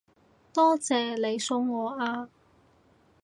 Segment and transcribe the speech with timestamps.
[0.51, 2.27] 多謝你送我啊